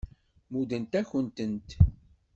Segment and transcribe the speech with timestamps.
[0.51, 1.69] Muddent-akent-tent.